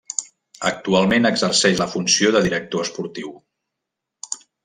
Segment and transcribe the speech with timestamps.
[0.69, 3.35] Actualment exerceix la funció de director esportiu.